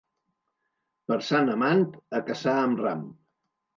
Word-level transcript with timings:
Per 1.11 1.17
Sant 1.29 1.53
Amand, 1.57 1.99
a 2.21 2.25
caçar 2.31 2.57
amb 2.63 2.83
ram. 2.87 3.05